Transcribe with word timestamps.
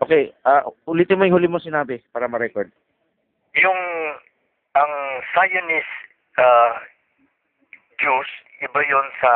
Okay, 0.00 0.32
ah 0.48 0.64
ulitin 0.88 1.20
mo 1.20 1.28
yung 1.28 1.36
huli 1.36 1.48
mo 1.48 1.60
sinabi 1.60 2.00
para 2.10 2.24
ma-record. 2.24 2.72
Yung 3.60 3.80
ang 4.72 4.92
Zionist 5.36 5.94
uh, 6.40 6.72
Jews, 8.00 8.30
iba 8.64 8.80
yon 8.80 9.06
sa 9.20 9.32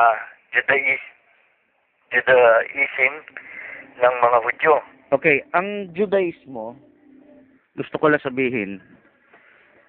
Judaism, 0.57 1.05
Judaism 2.15 3.15
ng 4.01 4.15
mga 4.25 4.39
Hudyo. 4.41 4.75
Okay, 5.13 5.45
ang 5.53 5.93
Judaismo, 5.93 6.75
gusto 7.77 7.95
ko 8.01 8.09
lang 8.09 8.25
sabihin, 8.25 8.81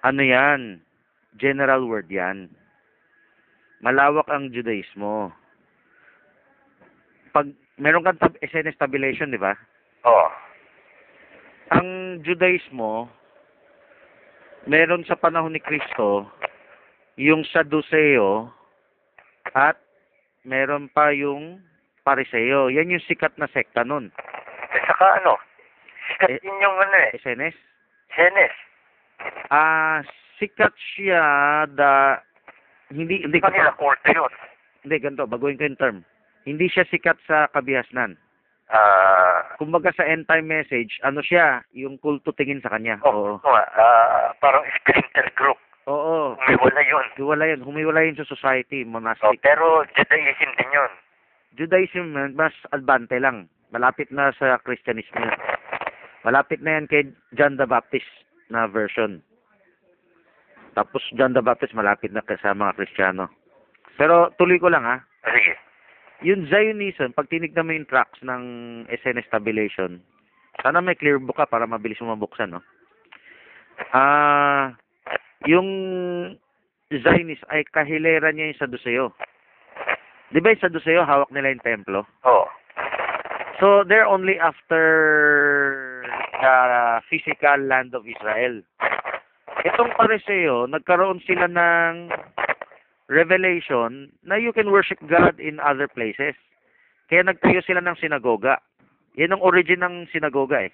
ano 0.04 0.22
yan? 0.22 0.84
General 1.40 1.82
word 1.82 2.12
yan. 2.12 2.52
Malawak 3.80 4.28
ang 4.28 4.52
Judaismo. 4.52 5.32
Pag 7.32 7.52
meron 7.76 8.04
kang 8.04 8.20
tab- 8.20 8.40
SNS 8.40 8.80
tabulation, 8.80 9.32
di 9.32 9.40
ba? 9.40 9.56
Oh. 10.06 10.28
Ang 11.70 12.22
Judaismo, 12.22 13.10
meron 14.66 15.02
sa 15.02 15.18
panahon 15.18 15.50
ni 15.50 15.58
Kristo, 15.58 16.30
yung 17.16 17.42
Sadduceo, 17.44 18.50
at 19.50 19.78
meron 20.42 20.86
pa 20.86 21.10
yung 21.10 21.58
Pariseo. 22.02 22.70
Yan 22.70 22.94
yung 22.94 23.02
sikat 23.02 23.34
na 23.34 23.50
sekta 23.50 23.82
nun. 23.82 24.14
At 24.70 24.82
saka 24.86 25.06
ano, 25.18 25.34
sikat 26.06 26.28
Eh, 26.30 26.38
din 26.38 26.54
yung 26.62 26.76
ano 26.78 26.96
eh, 27.02 27.18
SNS? 27.18 27.56
Henes. 28.14 28.54
Ah, 29.50 30.06
sikat 30.38 30.70
siya 30.94 31.22
da 31.66 32.22
hindi 32.86 33.26
hindi 33.26 33.42
ko 33.42 33.50
Kanila 33.50 33.74
korte 33.74 34.14
yun. 34.14 34.30
hindi 34.86 35.02
ganito, 35.02 35.26
baguhin 35.26 35.58
ko 35.58 35.66
yung 35.66 35.80
term. 35.80 35.98
Hindi 36.46 36.70
siya 36.70 36.86
sikat 36.86 37.18
sa 37.26 37.50
kabihasnan. 37.50 38.14
Ah, 38.66 39.54
Kumbaga 39.56 39.94
sa 39.94 40.02
end 40.02 40.26
time 40.26 40.50
message, 40.50 40.98
ano 41.00 41.22
siya, 41.22 41.62
yung 41.70 41.96
kulto 41.96 42.34
tingin 42.34 42.58
sa 42.58 42.74
kanya. 42.74 42.98
oh, 43.06 43.38
Oo. 43.38 43.40
nga, 43.40 43.62
ah, 43.78 44.24
parang 44.36 44.66
splinter 44.74 45.30
group. 45.34 45.56
Oo. 45.86 46.34
Umiwala 46.34 46.82
yun. 46.82 47.06
Hiwala 47.14 47.44
yun. 47.46 47.60
Humiwala 47.62 48.02
yun 48.02 48.18
sa 48.18 48.26
society, 48.26 48.82
Oh, 48.82 48.90
monastic. 48.90 49.38
pero 49.38 49.86
Judaism 49.94 50.50
din 50.58 50.70
yun. 50.74 50.92
Judaism, 51.54 52.06
mas 52.34 52.52
advante 52.70 53.16
lang. 53.16 53.46
Malapit 53.70 54.10
na 54.10 54.34
sa 54.34 54.58
Christianism 54.58 55.14
yun. 55.16 55.38
Malapit 56.26 56.58
na 56.58 56.74
yan 56.76 56.90
kay 56.90 57.06
John 57.38 57.54
the 57.54 57.70
Baptist 57.70 58.10
na 58.50 58.66
version. 58.66 59.22
Tapos 60.74 61.00
John 61.14 61.32
the 61.32 61.40
Baptist 61.40 61.72
malapit 61.72 62.10
na 62.10 62.20
sa 62.26 62.50
mga 62.52 62.74
Kristiyano. 62.76 63.30
Pero 63.96 64.34
tuloy 64.36 64.58
ko 64.58 64.68
lang 64.68 64.82
ha. 64.84 65.00
Ah, 65.24 65.32
Sige. 65.32 65.54
Yung 66.24 66.48
Zionism, 66.48 67.12
pag 67.12 67.28
tinignan 67.28 67.66
mo 67.68 67.72
yung 67.76 67.88
tracks 67.90 68.16
ng 68.24 68.44
SNS 68.88 69.28
tabulation, 69.28 70.00
sana 70.64 70.80
may 70.80 70.96
clear 70.96 71.20
book 71.20 71.36
ka 71.36 71.44
para 71.44 71.68
mabilis 71.68 72.00
mo 72.00 72.16
mabuksan, 72.16 72.56
no? 72.56 72.64
Ah, 73.92 74.72
yung 75.44 75.68
Zionist 76.88 77.44
ay 77.52 77.68
kahilera 77.68 78.32
niya 78.32 78.48
yung 78.48 78.60
Sadduceo. 78.60 79.12
Di 80.32 80.40
ba 80.40 80.56
yung 80.56 80.62
Sadduceo, 80.64 81.04
hawak 81.04 81.28
nila 81.28 81.52
yung 81.52 81.66
templo? 81.66 82.08
Oh. 82.24 82.48
So, 83.60 83.84
they're 83.88 84.08
only 84.08 84.36
after 84.40 84.82
the 86.40 86.56
physical 87.08 87.56
land 87.64 87.96
of 87.96 88.04
Israel. 88.04 88.60
Itong 89.64 89.96
Pariseo, 89.96 90.68
nagkaroon 90.68 91.24
sila 91.24 91.48
ng 91.48 92.12
revelation 93.06 94.10
na 94.26 94.34
you 94.36 94.50
can 94.52 94.70
worship 94.70 94.98
God 95.06 95.38
in 95.38 95.62
other 95.62 95.86
places. 95.86 96.34
Kaya 97.06 97.22
nagtayo 97.22 97.62
sila 97.62 97.78
ng 97.82 97.98
sinagoga. 98.02 98.58
Yan 99.14 99.38
ang 99.38 99.42
origin 99.42 99.80
ng 99.80 100.10
sinagoga 100.10 100.66
eh. 100.66 100.72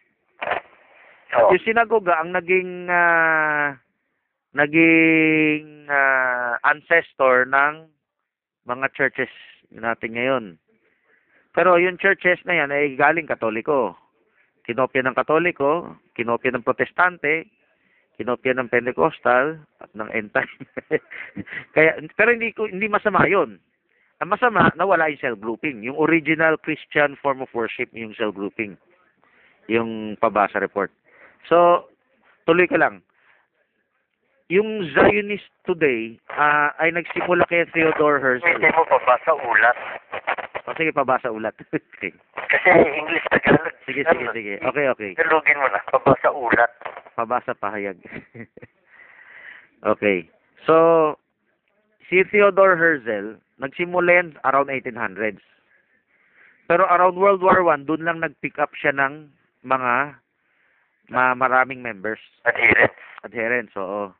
Oh. 1.36 1.52
Yung 1.52 1.64
sinagoga 1.64 2.20
ang 2.20 2.32
naging 2.32 2.88
ah, 2.88 3.76
naging 4.56 5.88
ah, 5.88 6.56
ancestor 6.64 7.48
ng 7.48 7.88
mga 8.68 8.86
churches 8.96 9.32
natin 9.72 10.12
ngayon. 10.16 10.44
Pero 11.52 11.76
yung 11.76 12.00
churches 12.00 12.40
na 12.48 12.64
yan 12.64 12.72
ay 12.72 12.96
galing 12.96 13.28
katoliko. 13.28 13.96
Kinopya 14.64 15.04
ng 15.04 15.16
katoliko, 15.16 16.00
kinopya 16.16 16.54
ng 16.54 16.64
protestante, 16.64 17.50
kinopya 18.20 18.52
ng 18.56 18.68
Pentecostal 18.68 19.60
at 19.80 19.90
ng 19.96 20.08
end 20.12 20.30
time. 20.36 20.52
Kaya 21.74 21.96
pero 22.16 22.32
hindi 22.32 22.52
ko 22.52 22.68
hindi 22.68 22.88
masama 22.88 23.24
'yon. 23.24 23.56
Ang 24.22 24.28
masama 24.30 24.70
nawala 24.78 25.10
yung 25.10 25.22
cell 25.22 25.38
grouping. 25.38 25.82
Yung 25.82 25.98
original 25.98 26.60
Christian 26.60 27.18
form 27.18 27.42
of 27.42 27.50
worship 27.56 27.90
yung 27.96 28.14
cell 28.14 28.30
grouping. 28.30 28.76
Yung 29.66 30.14
pabasa 30.20 30.60
report. 30.60 30.92
So 31.48 31.88
tuloy 32.44 32.68
ko 32.68 32.78
lang. 32.78 33.02
Yung 34.52 34.84
Zionist 34.92 35.48
today 35.64 36.20
ah, 36.36 36.76
ay 36.76 36.92
nagsimula 36.92 37.48
kay 37.48 37.64
Theodore 37.72 38.20
Herzl. 38.20 38.44
Hindi 38.44 38.68
mo 38.76 38.84
pabasa 38.84 39.32
ulat. 39.32 39.78
O, 40.68 40.74
sige, 40.76 40.92
pabasa 40.92 41.32
ulat. 41.32 41.56
okay. 41.72 42.12
Kasi 42.36 42.68
English 42.70 43.24
Tagalog. 43.32 43.74
Sige, 43.88 44.04
sige, 44.06 44.26
sige. 44.36 44.54
Okay, 44.60 44.86
okay. 44.92 45.10
Galugin 45.18 45.58
mo 45.58 45.66
na. 45.72 45.80
Pabasa 45.90 46.28
ulat. 46.30 46.70
Pabasa 47.14 47.52
pahayag. 47.56 48.00
okay. 49.92 50.28
So, 50.64 51.16
si 52.08 52.24
Theodore 52.28 52.76
Herzl, 52.78 53.40
nagsimula 53.60 54.10
yan 54.10 54.28
around 54.46 54.72
1800s. 54.72 55.42
Pero 56.70 56.88
around 56.88 57.18
World 57.18 57.42
War 57.44 57.60
One, 57.60 57.84
doon 57.84 58.06
lang 58.06 58.24
nag-pick 58.24 58.56
up 58.56 58.72
siya 58.78 58.94
ng 58.96 59.28
mga 59.66 60.16
ma 61.12 61.34
maraming 61.36 61.82
members, 61.84 62.22
Adherents. 62.46 62.96
adherents, 63.26 63.74
oo. 63.76 64.14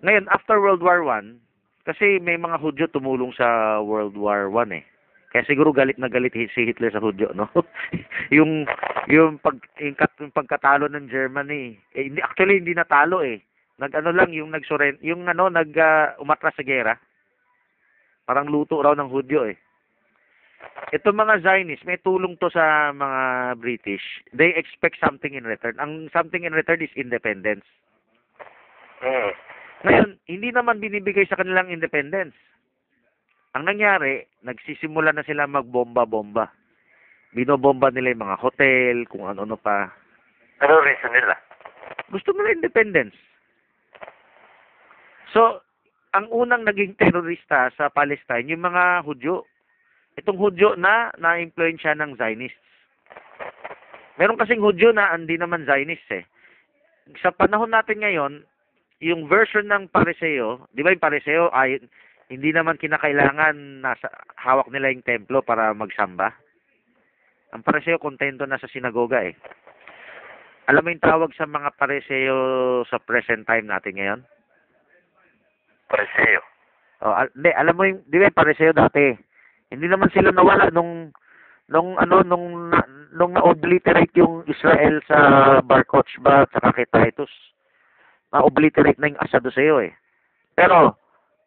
Ngayon, 0.00 0.30
after 0.32 0.56
World 0.62 0.80
War 0.80 1.04
One, 1.04 1.42
kasi 1.84 2.16
may 2.16 2.40
mga 2.40 2.56
Hudyo 2.56 2.88
tumulong 2.88 3.36
sa 3.36 3.80
World 3.84 4.16
War 4.16 4.48
One 4.48 4.80
eh. 4.80 4.84
Kaya 5.34 5.50
siguro 5.50 5.74
galit 5.74 5.98
na 5.98 6.06
galit 6.06 6.30
si 6.30 6.62
Hitler 6.62 6.94
sa 6.94 7.02
Hudyo, 7.02 7.34
no? 7.34 7.50
yung 8.38 8.70
yung 9.10 9.42
pag 9.42 9.58
yung, 9.82 9.98
yung 9.98 10.30
pagkatalo 10.30 10.86
ng 10.86 11.10
Germany, 11.10 11.74
eh, 11.90 12.06
hindi 12.06 12.22
actually 12.22 12.62
hindi 12.62 12.70
natalo 12.70 13.18
eh. 13.18 13.42
Nag-ano 13.82 14.14
lang 14.14 14.30
yung 14.30 14.54
nagsuren 14.54 15.02
yung 15.02 15.26
ano 15.26 15.50
nag 15.50 15.74
ah, 15.74 16.14
umatras 16.22 16.54
sa 16.54 16.62
gera. 16.62 16.94
Parang 18.22 18.46
luto 18.46 18.78
raw 18.78 18.94
ng 18.94 19.10
Hudyo 19.10 19.50
eh. 19.50 19.58
Ito 20.94 21.10
mga 21.10 21.42
Zionists, 21.42 21.82
may 21.82 21.98
tulong 21.98 22.38
to 22.38 22.46
sa 22.54 22.94
mga 22.94 23.58
British. 23.58 24.22
They 24.30 24.54
expect 24.54 25.02
something 25.02 25.34
in 25.34 25.50
return. 25.50 25.74
Ang 25.82 26.14
something 26.14 26.46
in 26.46 26.54
return 26.54 26.78
is 26.78 26.94
independence. 26.94 27.66
Hmm. 29.02 29.34
Ngayon, 29.82 30.10
hindi 30.30 30.48
naman 30.54 30.78
binibigay 30.78 31.26
sa 31.26 31.36
kanilang 31.36 31.74
independence. 31.74 32.38
Ang 33.54 33.70
nangyari, 33.70 34.26
nagsisimula 34.42 35.14
na 35.14 35.22
sila 35.22 35.46
magbomba-bomba. 35.46 36.50
Binobomba 37.34 37.94
nila 37.94 38.10
yung 38.10 38.26
mga 38.26 38.40
hotel, 38.42 38.96
kung 39.06 39.30
ano-ano 39.30 39.54
pa. 39.54 39.94
Ano 40.58 40.82
reason 40.82 41.14
nila? 41.14 41.38
Gusto 42.10 42.34
nila 42.34 42.58
independence. 42.58 43.14
So, 45.30 45.62
ang 46.14 46.30
unang 46.30 46.66
naging 46.66 46.98
terorista 46.98 47.70
sa 47.74 47.90
Palestine, 47.90 48.50
yung 48.50 48.66
mga 48.66 49.02
Hudyo. 49.06 49.46
Itong 50.18 50.38
Hudyo 50.38 50.78
na 50.78 51.14
na-influensya 51.18 51.94
ng 51.98 52.18
Zionists. 52.18 52.62
Meron 54.18 54.38
kasing 54.38 54.62
Hudyo 54.62 54.94
na 54.94 55.10
hindi 55.14 55.34
naman 55.34 55.66
Zionists 55.66 56.10
eh. 56.10 56.26
Sa 57.18 57.34
panahon 57.34 57.74
natin 57.74 58.02
ngayon, 58.02 58.42
yung 59.02 59.26
version 59.26 59.66
ng 59.66 59.90
Pariseo, 59.90 60.70
di 60.70 60.86
ba 60.86 60.94
yung 60.94 61.02
Pariseo 61.02 61.50
ay 61.50 61.82
hindi 62.34 62.50
naman 62.50 62.80
kinakailangan 62.82 63.80
nasa 63.80 64.10
hawak 64.34 64.66
nila 64.74 64.90
yung 64.90 65.06
templo 65.06 65.40
para 65.40 65.70
magsamba. 65.70 66.34
Ang 67.54 67.62
Pariseo 67.62 68.02
kontento 68.02 68.42
na 68.44 68.58
sa 68.58 68.66
sinagoga 68.66 69.22
eh. 69.22 69.38
Alam 70.66 70.82
mo 70.82 70.88
yung 70.90 71.06
tawag 71.06 71.30
sa 71.38 71.46
mga 71.46 71.70
Pariseo 71.78 72.36
sa 72.90 72.98
present 72.98 73.46
time 73.46 73.70
natin 73.70 73.94
ngayon? 73.94 74.20
Pariseo. 75.86 76.42
Oh, 77.06 77.14
al- 77.14 77.30
hindi, 77.36 77.50
alam 77.54 77.74
mo 77.78 77.82
yung, 77.86 78.00
di 78.10 78.18
ba 78.18 78.34
Pariseo 78.34 78.74
dati? 78.74 79.14
Hindi 79.70 79.86
naman 79.86 80.10
sila 80.10 80.34
nawala 80.34 80.74
nung 80.74 81.14
nung 81.70 81.96
ano 81.96 82.20
nung 82.20 82.70
nung 83.14 83.32
na-obliterate 83.32 84.12
yung 84.18 84.44
Israel 84.44 85.00
sa 85.06 85.18
Bar 85.62 85.86
Kokhba 85.86 86.44
at 86.44 86.74
kay 86.74 86.88
Titus. 86.90 87.30
Na-obliterate 88.34 88.98
na 88.98 89.14
yung 89.14 89.22
Assaduseo 89.22 89.78
eh. 89.78 89.94
Pero 90.58 90.98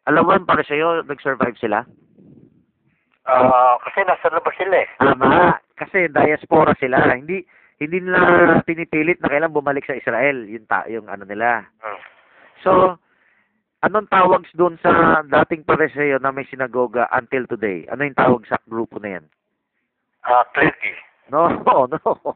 alam 0.08 0.24
mo 0.24 0.32
yung 0.32 0.48
Pariseo 0.48 1.04
nag-survive 1.04 1.60
sila? 1.60 1.84
Ah, 3.28 3.76
kasi 3.84 4.08
nasa 4.08 4.32
labas 4.32 4.56
sila 4.56 4.76
eh. 4.80 4.88
Tama, 4.96 5.60
kasi 5.76 6.08
diaspora 6.08 6.72
sila. 6.80 6.96
Hindi 7.12 7.44
hindi 7.78 8.00
nila 8.02 8.58
pinipilit 8.64 9.20
na 9.20 9.30
kailan 9.30 9.54
bumalik 9.54 9.84
sa 9.86 9.94
Israel, 9.94 10.48
yung 10.48 10.66
ta, 10.66 10.88
yung 10.90 11.06
ano 11.06 11.22
nila. 11.28 11.62
Hmm. 11.84 12.00
So, 12.64 12.70
anong 13.86 14.10
tawag 14.10 14.48
doon 14.58 14.80
sa 14.82 15.22
dating 15.22 15.62
pareseo 15.62 16.18
na 16.18 16.34
may 16.34 16.48
sinagoga 16.48 17.06
until 17.14 17.46
today? 17.46 17.86
Ano 17.92 18.02
yung 18.02 18.18
tawag 18.18 18.42
sa 18.48 18.58
grupo 18.66 18.98
na 18.98 19.20
yan? 19.20 19.24
Ah, 20.26 20.42
clergy. 20.56 20.96
No, 21.30 21.52
no. 21.92 22.34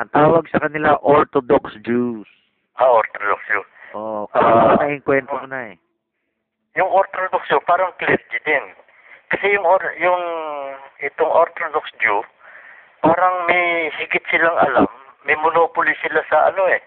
Ang 0.00 0.10
tawag 0.14 0.48
sa 0.48 0.62
kanila, 0.64 0.96
Orthodox 1.04 1.76
Jews. 1.84 2.24
Ah, 2.80 2.88
Orthodox 2.88 3.42
Jew. 3.50 3.66
Oh, 3.92 4.30
kapag 4.30 4.78
na 4.78 4.94
yung 4.94 5.04
kwento 5.04 5.34
ko 5.34 5.46
na 5.50 5.74
eh. 5.74 5.76
Yung 6.80 6.88
Orthodox 6.88 7.44
Jew, 7.52 7.60
parang 7.68 7.92
clergy 8.00 8.40
din. 8.48 8.64
Kasi 9.28 9.52
yung, 9.52 9.68
or, 9.68 9.84
yung 10.00 10.22
itong 11.04 11.28
Orthodox 11.28 11.92
Jew, 12.00 12.24
parang 13.04 13.44
may 13.44 13.92
higit 14.00 14.24
silang 14.32 14.56
alam. 14.56 14.88
May 15.28 15.36
monopoly 15.36 15.92
sila 16.00 16.24
sa 16.32 16.48
ano 16.48 16.64
eh. 16.72 16.80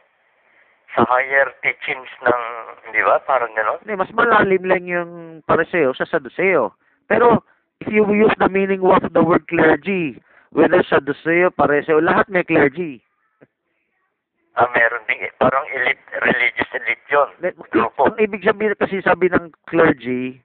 Sa 0.97 1.05
higher 1.05 1.53
teachings 1.61 2.09
ng, 2.25 2.41
di 2.89 3.05
ba? 3.05 3.21
Parang 3.21 3.53
gano'n. 3.53 3.85
Hindi, 3.85 3.93
mas 3.93 4.09
malalim 4.17 4.65
lang 4.65 4.83
yung 4.89 5.11
pareseo 5.45 5.93
sa 5.93 6.09
Sadduceo. 6.09 6.73
Pero, 7.05 7.45
if 7.77 7.93
you 7.93 8.01
use 8.09 8.33
the 8.41 8.49
meaning 8.49 8.81
of 8.81 9.05
the 9.13 9.21
word 9.21 9.45
clergy, 9.45 10.17
whether 10.57 10.81
Sadduceo, 10.89 11.53
pareseo, 11.53 12.01
lahat 12.01 12.33
may 12.33 12.41
clergy. 12.41 13.05
Ah, 14.53 14.69
meron 14.69 15.01
din 15.09 15.25
eh. 15.25 15.33
Parang 15.41 15.65
elite, 15.65 16.03
religious 16.21 16.69
elite 16.77 17.05
yun. 17.09 17.29
Let- 17.41 17.57
Grupo. 17.73 18.05
Ang 18.05 18.21
ibig 18.21 18.45
sabihin 18.45 18.77
kasi 18.77 19.01
sabi 19.01 19.25
ng 19.29 19.49
clergy, 19.65 20.37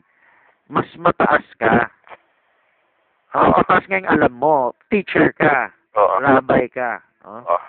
mas 0.73 0.89
mataas 0.97 1.45
ka. 1.61 1.93
Ang 3.37 3.53
mataas 3.53 3.85
nga 3.85 4.01
yung 4.01 4.09
alam 4.09 4.33
mo, 4.33 4.73
teacher 4.89 5.37
ka, 5.37 5.69
Oo. 5.93 6.25
rabbi 6.25 6.73
ka. 6.73 7.05
Oh. 7.29 7.45
Oo. 7.45 7.61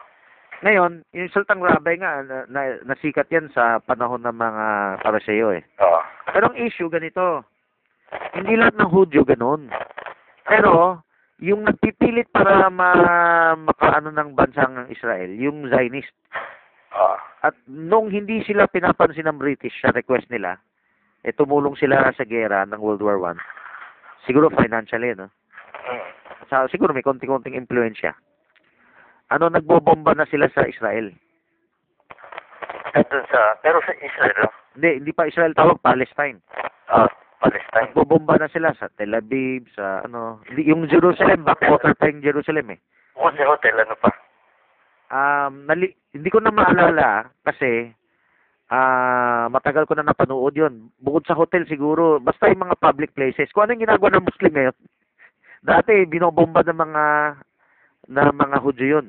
Ngayon, 0.59 1.03
yung 1.12 1.31
sultang 1.31 1.59
rabbi 1.59 2.00
nga, 2.00 2.24
na, 2.24 2.44
na, 2.47 2.80
nasikat 2.83 3.27
yan 3.31 3.51
sa 3.51 3.80
panahon 3.80 4.24
ng 4.24 4.35
mga 4.35 4.65
pareseo 5.03 5.51
eh. 5.56 5.63
Oo. 5.80 6.00
Pero 6.31 6.51
ang 6.51 6.57
issue 6.59 6.88
ganito, 6.88 7.44
hindi 8.35 8.56
lahat 8.56 8.80
ng 8.80 8.92
Hudyo 8.92 9.27
ganun. 9.27 9.68
Pero, 10.47 11.03
yung 11.39 11.63
nagpipilit 11.63 12.27
para 12.36 12.68
ma, 12.68 12.91
makaano 13.56 14.12
ng 14.12 14.36
bansang 14.36 14.91
Israel, 14.91 15.31
yung 15.39 15.71
Zionist. 15.71 16.12
Oo. 16.95 17.15
At 17.47 17.56
nung 17.68 18.12
hindi 18.12 18.44
sila 18.44 18.68
pinapansin 18.68 19.27
ng 19.31 19.39
British 19.39 19.71
sa 19.80 19.95
request 19.95 20.27
nila, 20.27 20.59
eh 21.24 21.31
tumulong 21.31 21.80
sila 21.80 22.12
sa 22.12 22.27
gera 22.27 22.68
ng 22.68 22.80
World 22.80 23.03
War 23.03 23.19
One. 23.19 23.39
Siguro 24.27 24.51
financially, 24.51 25.15
no? 25.15 25.31
Sa, 26.51 26.68
siguro 26.68 26.91
may 26.91 27.06
konting-konting 27.06 27.56
impluensya. 27.56 28.12
Ano, 29.31 29.47
nagbobomba 29.47 30.18
na 30.18 30.27
sila 30.27 30.51
sa 30.51 30.68
Israel. 30.68 31.15
Dun 33.00 33.25
sa, 33.31 33.56
pero 33.63 33.80
sa 33.88 33.95
Israel, 33.95 34.35
no? 34.44 34.51
Hindi, 34.75 34.89
hindi 35.03 35.12
pa 35.15 35.31
Israel 35.31 35.56
tawag, 35.56 35.80
Palestine. 35.80 36.44
Palestine. 37.39 37.95
Nagbobomba 37.95 38.36
na 38.36 38.51
sila 38.51 38.75
sa 38.75 38.91
Tel 38.91 39.15
Aviv, 39.15 39.71
sa 39.71 40.03
ano, 40.03 40.44
yung 40.59 40.86
Jerusalem, 40.91 41.47
backwater 41.47 41.95
pa 41.95 42.12
yung 42.12 42.19
Jerusalem 42.19 42.75
eh. 42.75 42.80
Sa 43.15 43.47
hotel, 43.47 43.75
ano 43.80 43.95
pa? 43.95 44.12
Um, 45.09 45.65
nali, 45.65 45.95
hindi 46.13 46.30
ko 46.30 46.44
na 46.44 46.53
maalala 46.53 47.31
kasi 47.41 47.89
ah 48.69 49.50
matagal 49.50 49.89
ko 49.89 49.97
na 49.97 50.06
napanood 50.06 50.53
yun. 50.53 50.94
Bukod 51.01 51.25
sa 51.25 51.33
hotel 51.33 51.65
siguro, 51.65 52.21
basta 52.21 52.51
yung 52.51 52.69
mga 52.69 52.77
public 52.77 53.15
places. 53.18 53.50
Kung 53.50 53.65
ano 53.65 53.74
yung 53.74 53.89
ginagawa 53.89 54.13
ng 54.13 54.27
Muslim 54.30 54.51
ngayon. 54.53 54.77
Dati, 55.71 55.94
binobomba 56.06 56.62
ng 56.62 56.77
mga 56.77 57.03
ng 58.09 58.30
mga 58.38 58.57
Hudyo 58.62 58.85
yun. 59.00 59.07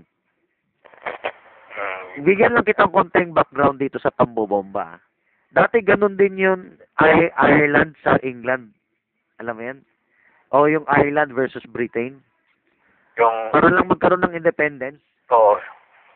Mm. 1.76 2.24
Bigyan 2.24 2.52
lang 2.56 2.64
kitang 2.64 2.92
konting 2.94 3.36
background 3.36 3.76
dito 3.76 4.00
sa 4.00 4.12
pambobomba. 4.14 4.98
Dati 5.50 5.82
ganun 5.82 6.14
din 6.14 6.38
yun, 6.38 6.60
I- 7.02 7.34
Ireland 7.34 7.98
sa 8.06 8.16
England. 8.22 8.70
Alam 9.42 9.54
mo 9.56 9.62
yan? 9.66 9.78
O 10.54 10.70
yung 10.70 10.86
Ireland 10.86 11.34
versus 11.34 11.62
Britain. 11.66 12.22
Yung, 13.18 13.36
Para 13.50 13.70
lang 13.70 13.90
magkaroon 13.90 14.22
ng 14.22 14.38
independence. 14.38 15.02
oo. 15.30 15.58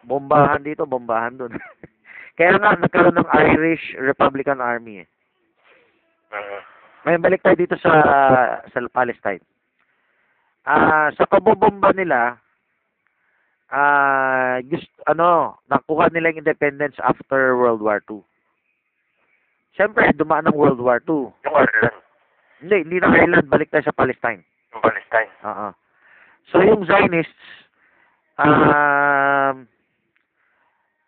Bombahan 0.04 0.60
dito, 0.60 0.84
bombahan 0.84 1.40
doon. 1.40 1.56
Kaya 2.38 2.60
nga, 2.60 2.76
nagkaroon 2.76 3.16
ng 3.16 3.30
Irish 3.30 3.96
Republican 3.96 4.60
Army 4.60 5.00
eh. 5.02 5.08
Mm. 6.34 6.60
Ngayon, 7.04 7.24
balik 7.24 7.40
tayo 7.40 7.56
dito 7.56 7.76
sa 7.80 7.92
sa 8.68 8.78
Palestine. 8.92 9.40
Ah, 10.64 11.08
sa 11.16 11.24
pabobomba 11.24 11.92
nila, 11.96 12.36
ah, 13.72 14.60
just, 14.68 14.88
ano, 15.04 15.56
nakuha 15.68 16.08
nila 16.12 16.32
yung 16.32 16.44
independence 16.44 16.96
after 17.00 17.56
World 17.56 17.80
War 17.80 18.04
II. 18.04 18.20
Siyempre, 19.74 20.14
dumaan 20.14 20.46
ng 20.46 20.54
World 20.54 20.78
War 20.78 21.02
II. 21.02 21.34
Yung 21.34 21.56
Ireland. 21.58 21.98
Hindi, 22.62 22.76
hindi 22.86 22.96
na 23.02 23.10
Ireland, 23.10 23.46
balik 23.50 23.74
tayo 23.74 23.82
sa 23.82 23.94
Palestine. 23.94 24.46
Yung 24.70 24.82
Palestine. 24.82 25.30
Oo. 25.42 25.68
So, 26.48 26.62
yung 26.62 26.86
Zionists, 26.86 27.46
um, 28.38 29.66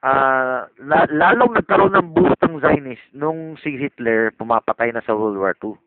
ah, 0.03 0.67
la- 0.83 1.11
lalong 1.11 1.55
nagkaroon 1.55 1.95
ng 1.95 2.11
boost 2.11 2.43
ng 2.43 2.59
Zionist 2.59 3.07
nung 3.15 3.55
si 3.63 3.79
Hitler 3.79 4.35
pumapatay 4.35 4.91
na 4.91 5.03
sa 5.07 5.15
World 5.15 5.39
War 5.39 5.55
II. 5.63 5.79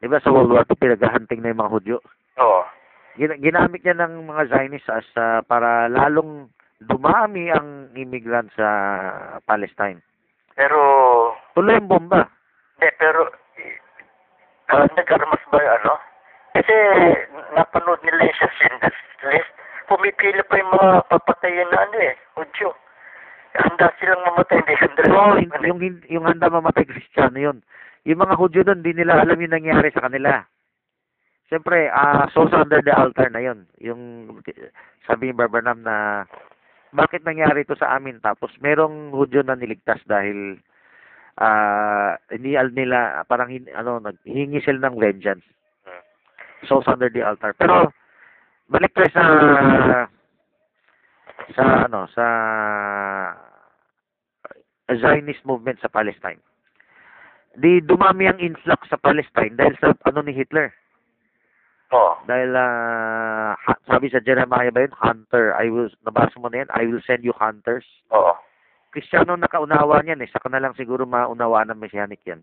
Diba 0.00 0.20
sa 0.20 0.32
World 0.32 0.52
War 0.52 0.64
II, 0.64 0.80
pinaghahanting 0.80 1.44
na 1.44 1.52
yung 1.52 1.60
mga 1.60 1.72
Hudyo. 1.72 1.96
Oo. 2.40 2.60
Gina- 3.16 3.40
ginamit 3.40 3.80
niya 3.84 3.96
ng 3.96 4.28
mga 4.28 4.42
Zionists 4.48 4.92
as 4.92 5.08
ah, 5.16 5.40
para 5.44 5.88
lalong 5.92 6.48
dumami 6.80 7.48
ang 7.48 7.92
immigrant 7.96 8.48
sa 8.56 8.68
Palestine. 9.44 10.00
Pero, 10.56 10.80
Tuloy 11.52 11.76
yung 11.76 11.88
bomba. 11.88 12.24
hindi, 12.76 12.88
pero, 12.96 13.28
uh, 14.72 14.86
nag-armas 14.96 15.42
ba 15.52 15.58
yung 15.60 15.74
ano? 15.80 15.92
Kasi, 16.56 16.74
napanood 17.52 18.00
nila 18.02 18.24
yung 18.24 18.38
sa 18.40 18.48
Schindler's 18.56 19.00
List. 19.28 19.52
Pumipili 19.86 20.42
pa 20.48 20.58
yung 20.58 20.72
mga 20.72 21.06
papatayin 21.06 21.68
na 21.70 21.84
ano 21.84 21.96
eh, 22.00 22.14
Hudyo. 22.34 22.72
Handa 23.56 23.88
silang 23.96 24.20
mamatay, 24.26 24.60
hindi 24.60 24.74
handa 24.76 25.02
mamatay. 25.08 25.68
yung, 25.68 25.80
hin- 25.80 26.06
yung 26.10 26.24
handa 26.28 26.48
mamatay 26.50 26.84
Kristiyano 26.84 27.38
yun. 27.38 27.58
Yung 28.04 28.20
mga 28.20 28.36
Hudyo 28.36 28.60
doon, 28.62 28.84
di 28.84 28.92
nila 28.92 29.22
alam 29.22 29.40
yung 29.40 29.54
nangyari 29.54 29.88
sa 29.92 30.04
kanila. 30.04 30.44
Siyempre, 31.46 31.86
ah 31.88 32.26
souls 32.34 32.50
under 32.52 32.82
the 32.82 32.90
altar 32.90 33.30
na 33.30 33.38
yun. 33.38 33.70
Yung 33.78 34.28
sabi 35.06 35.30
ni 35.30 35.34
Barbernam 35.34 35.78
na 35.80 36.26
bakit 36.94 37.26
nangyari 37.26 37.66
ito 37.66 37.74
sa 37.74 37.98
amin 37.98 38.22
tapos 38.22 38.50
merong 38.62 39.10
Hudyo 39.10 39.42
na 39.42 39.58
niligtas 39.58 40.02
dahil 40.06 40.58
ah 41.36 42.16
hindi 42.32 42.56
al- 42.56 42.72
nila 42.72 43.24
parang 43.28 43.52
hin, 43.52 43.68
ano 43.76 44.00
naghingi 44.00 44.62
sila 44.64 44.88
ng 44.88 44.96
vengeance. 44.96 45.44
Souls 46.64 46.88
under 46.88 47.12
the 47.12 47.20
altar. 47.20 47.52
Pero 47.58 47.92
balik 48.72 48.94
tayo 48.96 49.10
sa 49.12 49.22
sa 51.52 51.64
ano 51.86 52.08
sa 52.10 52.26
Zionist 54.86 55.42
movement 55.44 55.78
sa 55.82 55.90
Palestine. 55.90 56.40
Di 57.56 57.82
dumami 57.82 58.28
ang 58.30 58.38
influx 58.38 58.86
sa 58.86 59.00
Palestine 59.00 59.56
dahil 59.58 59.74
sa 59.82 59.92
ano 60.06 60.22
ni 60.22 60.32
Hitler. 60.32 60.70
Oo. 61.94 62.12
Dahil 62.26 62.50
ah, 62.58 63.54
ha- 63.54 63.82
sabi 63.86 64.10
sa 64.10 64.18
Jeremiah 64.18 64.74
ba 64.74 64.82
yun, 64.82 64.94
hunter, 64.96 65.54
I 65.54 65.70
will, 65.70 65.86
nabasa 66.02 66.34
mo 66.42 66.50
na 66.50 66.66
yan, 66.66 66.70
I 66.74 66.82
will 66.90 67.02
send 67.06 67.22
you 67.22 67.30
hunters. 67.36 67.86
Oo. 68.10 68.34
Kristiyano 68.90 69.36
nakaunawa 69.36 70.02
niyan 70.02 70.24
eh, 70.24 70.30
saka 70.32 70.48
na 70.50 70.58
lang 70.58 70.74
siguro 70.74 71.06
maunawaan 71.06 71.70
ng 71.70 71.78
Messianic 71.78 72.24
yan. 72.26 72.42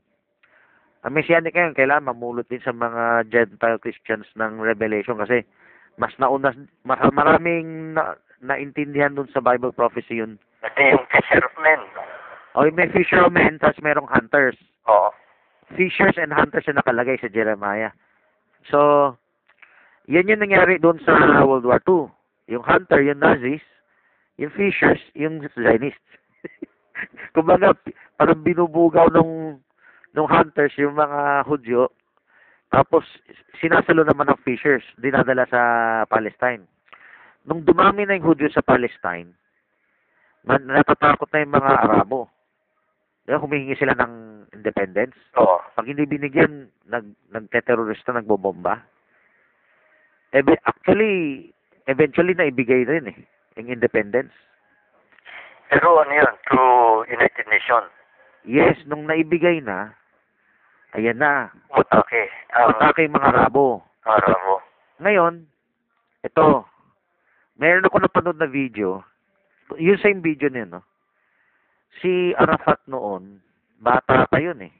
Ang 1.04 1.20
Messianic 1.20 1.52
ngayon, 1.52 1.76
kailangan 1.76 2.16
mamulot 2.16 2.48
din 2.48 2.64
sa 2.64 2.72
mga 2.72 3.28
Gentile 3.28 3.82
Christians 3.84 4.30
ng 4.40 4.64
Revelation 4.64 5.20
kasi 5.20 5.44
mas 6.00 6.16
nauna, 6.16 6.56
mas 6.88 7.02
maraming 7.12 7.98
na, 7.98 8.16
naintindihan 8.40 9.12
dun 9.12 9.28
sa 9.32 9.44
Bible 9.44 9.76
prophecy 9.76 10.24
yun. 10.24 10.40
Ito 10.64 10.80
yung 10.80 11.06
fisher 11.12 11.44
of 11.44 11.56
men. 11.60 11.84
O 12.54 12.70
may 12.70 12.88
fishermen, 12.94 13.58
tapos 13.58 13.82
merong 13.82 14.08
hunters. 14.08 14.56
Oo. 14.88 15.10
Fishers 15.74 16.16
and 16.22 16.32
hunters 16.32 16.70
na 16.70 16.80
nakalagay 16.80 17.18
sa 17.18 17.28
Jeremiah. 17.28 17.92
So, 18.70 19.12
yan 20.08 20.28
yung 20.28 20.44
nangyari 20.44 20.80
doon 20.80 21.00
sa 21.04 21.16
World 21.48 21.64
War 21.64 21.80
II. 21.88 22.12
Yung 22.52 22.64
hunter, 22.64 23.00
yung 23.00 23.24
Nazis. 23.24 23.64
Yung 24.36 24.52
fishers, 24.52 25.00
yung 25.16 25.46
Zionists. 25.56 26.12
Kumbaga, 27.36 27.78
parang 28.18 28.42
binubugaw 28.44 29.08
nung 29.14 29.64
nung 30.14 30.30
hunters 30.30 30.74
yung 30.78 30.94
mga 30.94 31.46
Hudyo. 31.50 31.90
Tapos, 32.70 33.06
sinasalo 33.62 34.06
naman 34.06 34.30
ng 34.30 34.42
fishers, 34.46 34.86
dinadala 34.98 35.46
sa 35.50 35.62
Palestine. 36.10 36.66
Nung 37.46 37.62
dumami 37.66 38.06
na 38.06 38.18
yung 38.18 38.34
Hudyo 38.34 38.50
sa 38.50 38.66
Palestine, 38.66 39.34
na- 40.46 40.62
natatakot 40.62 41.30
na 41.34 41.42
yung 41.42 41.54
mga 41.54 41.72
Arabo. 41.86 42.30
Diba, 43.24 43.40
humihingi 43.40 43.78
sila 43.80 43.96
ng 43.96 44.14
independence. 44.52 45.16
Oo. 45.40 45.64
Pag 45.74 45.88
hindi 45.88 46.04
binigyan, 46.04 46.68
nag, 46.90 47.08
nagteterorista, 47.32 48.12
nagbobomba. 48.12 48.84
Ebe, 50.34 50.58
actually, 50.66 51.50
eventually 51.86 52.34
na 52.34 52.50
ibigay 52.50 52.90
rin 52.90 53.14
eh, 53.14 53.18
yung 53.62 53.70
independence. 53.70 54.34
Pero 55.70 56.02
ano 56.02 56.10
yun, 56.10 56.34
through 56.50 57.06
United 57.10 57.46
Nations. 57.50 57.90
Yes, 58.44 58.76
nung 58.90 59.06
naibigay 59.06 59.62
na, 59.62 59.94
ayan 60.98 61.22
na, 61.22 61.54
Mutake. 61.70 62.34
Ang 62.54 62.76
atake 62.76 63.06
yung 63.06 63.16
mga 63.16 63.30
Arabo. 63.30 63.86
Arabo. 64.04 64.60
Ngayon, 65.00 65.46
ito, 66.26 66.66
meron 67.56 67.86
ako 67.88 67.98
napanood 68.02 68.38
na 68.42 68.50
video, 68.50 69.06
yung 69.78 70.02
same 70.02 70.20
video 70.20 70.50
niya, 70.50 70.66
no? 70.68 70.82
Si 72.02 72.34
Arafat 72.36 72.82
noon, 72.90 73.38
bata 73.80 74.26
pa 74.26 74.38
yun 74.42 74.60
eh. 74.66 74.74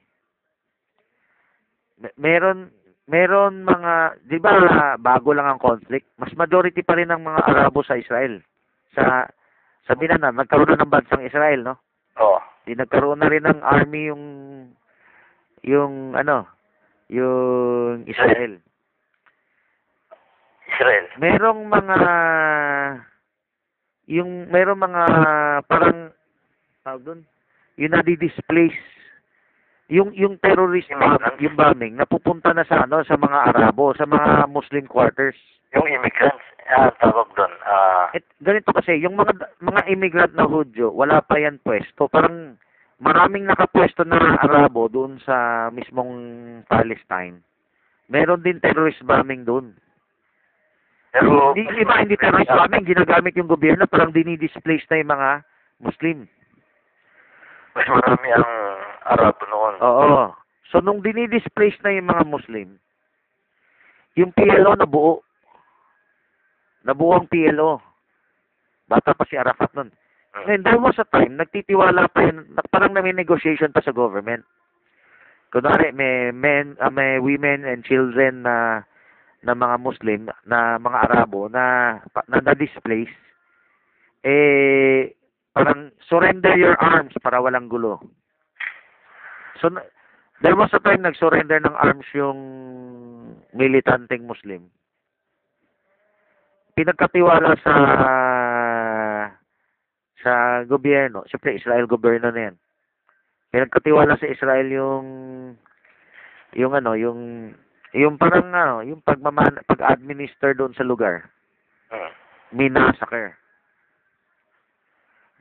Me- 2.02 2.18
Meron, 2.18 2.74
meron 3.08 3.68
mga, 3.68 4.22
di 4.24 4.38
ba 4.40 4.56
bago 5.00 5.36
lang 5.36 5.48
ang 5.48 5.62
conflict, 5.62 6.08
mas 6.16 6.32
majority 6.40 6.84
pa 6.84 6.96
rin 6.96 7.12
ng 7.12 7.24
mga 7.24 7.42
Arabo 7.44 7.84
sa 7.84 8.00
Israel. 8.00 8.40
Sa, 8.96 9.28
sabi 9.84 10.08
na 10.08 10.20
na, 10.20 10.32
nagkaroon 10.32 10.72
na 10.72 10.80
ng 10.80 10.94
bansang 10.94 11.24
Israel, 11.26 11.74
no? 11.74 11.76
Oo. 12.22 12.40
Di 12.64 12.78
nagkaroon 12.78 13.20
na 13.20 13.28
rin 13.28 13.44
ng 13.44 13.60
army 13.60 14.08
yung, 14.08 14.24
yung 15.68 16.16
ano, 16.16 16.48
yung 17.12 18.08
Israel. 18.08 18.64
Israel. 20.74 21.06
merong 21.22 21.70
mga 21.70 22.14
yung 24.10 24.50
merong 24.50 24.82
mga 24.82 25.04
parang 25.70 26.10
tawag 26.82 27.04
doon 27.06 27.22
yung 27.78 27.94
nadi-displace 27.94 28.93
yung 29.92 30.16
yung 30.16 30.40
terrorist 30.40 30.88
Yung 31.44 31.56
bombing 31.60 32.00
napupunta 32.00 32.56
na 32.56 32.64
sa 32.64 32.88
ano 32.88 33.04
sa 33.04 33.20
mga 33.20 33.52
Arabo 33.52 33.92
sa 33.96 34.08
mga 34.08 34.48
Muslim 34.48 34.88
quarters 34.88 35.36
Yung 35.76 35.90
immigrants, 35.90 36.46
ah, 36.70 36.94
tawag 37.02 37.28
doon. 37.34 37.54
Ah, 37.66 38.14
At 38.14 38.24
ganito 38.40 38.72
kasi 38.72 39.02
yung 39.04 39.20
mga 39.20 39.34
mga 39.60 39.82
immigrant 39.92 40.34
na 40.38 40.48
Hudyo 40.48 40.94
wala 40.94 41.20
pa 41.20 41.36
yan 41.36 41.60
pwesto 41.60 42.08
parang 42.08 42.56
maraming 43.04 43.44
nakapwesto 43.44 44.08
na 44.08 44.40
Arabo 44.40 44.88
doon 44.88 45.20
sa 45.24 45.68
mismong 45.76 46.14
Palestine 46.70 47.44
meron 48.08 48.40
din 48.40 48.64
terrorist 48.64 49.04
bombing 49.04 49.44
doon 49.44 49.76
pero, 51.14 51.54
Hindi, 51.54 51.70
iba, 51.78 52.02
hindi 52.02 52.18
terrorist 52.18 52.50
bombing, 52.50 52.90
ginagamit 52.90 53.38
yung 53.38 53.46
gobyerno, 53.46 53.86
parang 53.86 54.10
dinidisplace 54.10 54.82
na 54.90 54.98
yung 54.98 55.14
mga 55.14 55.30
Muslim. 55.86 56.18
mas 57.74 57.90
marami 57.90 58.30
ang 58.34 58.50
Arabo 59.06 59.44
noon. 59.48 59.76
Oo. 59.84 60.22
So, 60.72 60.82
nung 60.82 61.04
dinidisplace 61.06 61.78
na 61.86 61.94
yung 61.94 62.10
mga 62.10 62.26
Muslim, 62.26 62.82
yung 64.18 64.32
PLO 64.34 64.74
nabuo. 64.78 65.22
Nabuo 66.84 67.18
ang 67.18 67.30
PLO. 67.30 67.80
Bata 68.90 69.16
pa 69.16 69.24
si 69.30 69.38
Arafat 69.38 69.72
nun. 69.74 69.90
Hmm. 70.34 70.44
Ngayon, 70.50 70.64
there 70.66 70.82
was 70.82 70.98
a 70.98 71.06
time, 71.08 71.38
nagtitiwala 71.38 72.10
pa 72.10 72.26
yun, 72.26 72.50
na- 72.52 72.66
parang 72.68 72.92
na 72.94 73.06
may 73.06 73.14
negotiation 73.14 73.70
pa 73.70 73.86
sa 73.86 73.94
government. 73.94 74.42
Kunwari, 75.54 75.94
may 75.94 76.34
men, 76.34 76.74
ah, 76.82 76.90
may 76.90 77.22
women 77.22 77.62
and 77.70 77.86
children 77.86 78.42
na 78.42 78.82
na 79.44 79.54
mga 79.54 79.76
Muslim, 79.78 80.32
na 80.48 80.80
mga 80.80 81.00
Arabo 81.06 81.52
na 81.52 82.00
pa- 82.16 82.26
na 82.32 82.40
na-displace, 82.40 83.12
eh, 84.24 85.12
parang 85.52 85.92
surrender 86.08 86.56
your 86.56 86.80
arms 86.80 87.14
para 87.22 87.44
walang 87.44 87.68
gulo. 87.68 88.02
So, 89.62 89.70
there 90.42 90.56
was 90.56 90.70
a 90.74 90.82
time 90.82 91.04
nag-surrender 91.04 91.60
ng 91.62 91.76
arms 91.78 92.08
yung 92.16 92.40
militanteng 93.54 94.26
Muslim. 94.26 94.70
Pinagkatiwala 96.74 97.54
sa 97.62 97.74
sa 100.24 100.64
gobyerno, 100.64 101.28
siyempre 101.28 101.60
Israel 101.60 101.86
gobyerno 101.86 102.32
na 102.32 102.50
yan. 102.50 102.56
Pinagkatiwala 103.54 104.18
sa 104.18 104.26
Israel 104.26 104.68
yung 104.72 105.06
yung 106.58 106.74
ano, 106.74 106.98
yung 106.98 107.52
yung 107.94 108.18
parang 108.18 108.50
ano, 108.50 108.82
yung 108.82 109.06
pagmaman 109.06 109.62
pag-administer 109.70 110.58
doon 110.58 110.74
sa 110.74 110.82
lugar. 110.82 111.30
Hmm. 111.94 112.10
Minasakar. 112.58 113.38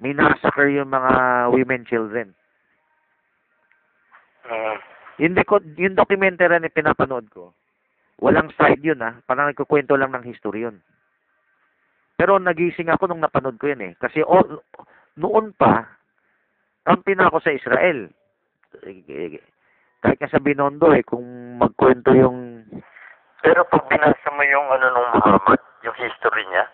Minasakar 0.03 0.69
yung 0.69 0.93
mga 0.93 1.13
women 1.55 1.89
children. 1.89 2.37
Hmm. 4.53 4.77
Yung, 5.17 5.33
yung 5.81 5.97
documentary 5.97 6.61
na 6.61 6.69
pinapanood 6.69 7.25
ko, 7.33 7.57
walang 8.21 8.53
side 8.53 8.85
yun 8.85 9.01
ah. 9.01 9.17
Parang 9.25 9.49
nagkukwento 9.49 9.97
lang 9.97 10.13
ng 10.13 10.29
history 10.29 10.69
yun. 10.69 10.77
Pero 12.21 12.37
nagising 12.37 12.93
ako 12.93 13.09
nung 13.09 13.25
napanood 13.25 13.57
ko 13.57 13.73
yun 13.73 13.81
eh. 13.81 13.93
Kasi 13.97 14.21
o, 14.21 14.45
noon 15.17 15.57
pa, 15.57 15.89
kampi 16.85 17.17
na 17.17 17.33
ako 17.33 17.41
sa 17.41 17.55
Israel. 17.57 18.13
Kahit 20.03 20.19
nga 20.21 20.33
sa 20.33 20.43
Binondo 20.43 20.93
eh, 20.93 21.03
kung 21.03 21.25
magkwento 21.57 22.13
yung... 22.13 22.69
Pero 23.43 23.67
pag 23.67 23.89
binasa 23.91 24.29
mo 24.31 24.43
yung 24.47 24.69
ano 24.71 24.87
nung 24.93 25.11
Muhammad, 25.19 25.61
yung 25.83 25.97
history 25.99 26.47
niya, 26.47 26.69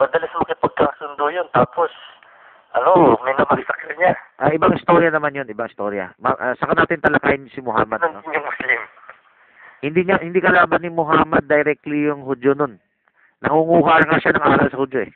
madalas 0.00 0.32
makipagkasundo 0.40 1.24
yun. 1.28 1.48
Tapos, 1.52 1.92
ano, 2.78 3.18
may 3.26 3.34
namasakre 3.34 3.94
niya. 3.98 4.14
Ah, 4.38 4.54
ibang 4.54 4.74
istorya 4.74 5.10
naman 5.10 5.34
yun, 5.34 5.50
ibang 5.50 5.66
istorya. 5.66 6.14
Ma- 6.22 6.38
ah, 6.38 6.54
saka 6.56 6.78
natin 6.78 7.02
talakayin 7.02 7.50
si 7.50 7.58
Muhammad. 7.58 7.98
No? 8.00 8.22
Nandun 8.22 8.36
yung 8.38 8.46
Muslim. 8.46 8.80
Hindi 9.78 10.00
niya 10.06 10.16
hindi 10.18 10.38
kalaban 10.42 10.82
ni 10.82 10.90
Muhammad 10.90 11.46
directly 11.46 12.10
yung 12.10 12.26
Hudyo 12.26 12.54
nun. 12.54 12.82
Nangunguha 13.42 14.02
nga 14.02 14.18
siya 14.18 14.34
ng 14.34 14.46
aral 14.46 14.68
sa 14.70 14.80
Hudyo 14.80 15.06
eh. 15.06 15.10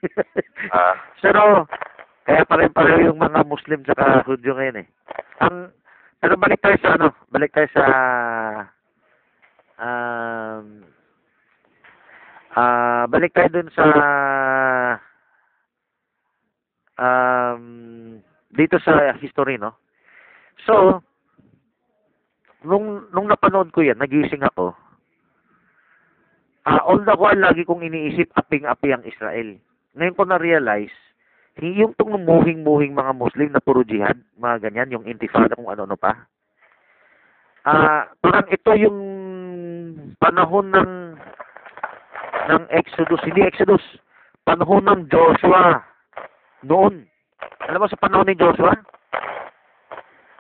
Ah. 0.71 0.95
Pero 1.23 1.67
kaya 2.23 2.47
pare-pareho 2.47 3.11
yung 3.11 3.19
mga 3.19 3.43
Muslim 3.43 3.83
sa 3.83 4.23
Hudyo 4.23 4.55
ngayon 4.55 4.83
eh. 4.83 4.87
Ang 5.43 5.75
pero 6.23 6.39
balik 6.39 6.63
tayo 6.63 6.79
sa 6.79 6.95
ano, 6.95 7.11
balik 7.35 7.51
tayo 7.51 7.67
sa 7.75 7.85
um 9.83 10.87
ah 12.55 13.11
balik 13.11 13.35
tayo 13.35 13.51
dun 13.51 13.67
sa 13.75 13.83
um 17.03 17.63
dito 18.53 18.79
sa 18.79 19.17
history 19.19 19.59
no. 19.59 19.75
So 20.69 21.03
nung 22.63 23.11
nung 23.11 23.27
napanood 23.27 23.75
ko 23.75 23.83
yan, 23.83 23.99
nagising 23.99 24.47
ako. 24.47 24.77
Ah, 26.63 26.79
all 26.87 27.03
the 27.03 27.15
while 27.19 27.35
lagi 27.35 27.67
kong 27.67 27.83
iniisip 27.83 28.31
aping-api 28.39 28.95
ang 28.95 29.03
Israel. 29.03 29.59
Ngayon 29.99 30.15
ko 30.15 30.23
na-realize, 30.23 30.95
yung 31.59 31.91
tong 31.99 32.15
muhing-muhing 32.23 32.95
mga 32.95 33.19
Muslim 33.19 33.51
na 33.51 33.59
puro 33.59 33.83
jihad, 33.83 34.15
mga 34.39 34.71
ganyan, 34.71 34.95
yung 34.95 35.05
intifada 35.11 35.59
kung 35.59 35.67
ano-ano 35.67 35.99
pa. 35.99 36.15
Ah, 37.67 38.07
parang 38.23 38.47
ito 38.47 38.71
yung 38.79 38.99
panahon 40.23 40.71
ng 40.71 40.93
ng 42.43 42.63
Exodus, 42.71 43.23
hindi 43.27 43.43
Exodus, 43.43 43.83
panahon 44.47 44.87
ng 44.87 45.11
Joshua 45.11 45.83
noon. 46.67 47.07
Alam 47.67 47.81
mo 47.83 47.89
sa 47.91 47.99
panahon 47.99 48.27
ni 48.27 48.39
Joshua? 48.39 48.75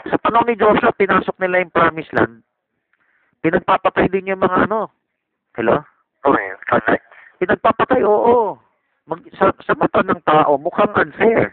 Sa 0.06 0.18
panahon 0.18 0.46
ni 0.50 0.58
Joshua, 0.58 0.90
pinasok 0.94 1.36
nila 1.38 1.62
yung 1.62 1.74
promised 1.74 2.14
land. 2.14 2.42
Pinagpapatay 3.42 4.06
din 4.10 4.30
yung 4.30 4.42
mga 4.42 4.70
ano. 4.70 4.90
Hello? 5.58 5.82
Yun. 6.26 6.58
Connect. 6.70 7.04
Pinagpapatay, 7.42 8.00
oo. 8.06 8.54
Mag, 9.10 9.18
sa, 9.34 9.50
sa 9.66 9.74
mata 9.74 10.00
ng 10.06 10.22
tao, 10.22 10.54
mukhang 10.62 10.94
unfair. 10.94 11.50